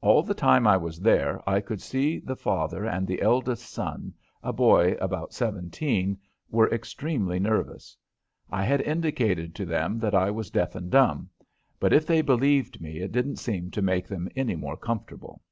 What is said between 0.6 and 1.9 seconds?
I was there I could